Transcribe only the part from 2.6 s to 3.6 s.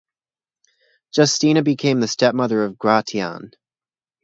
of Gratian.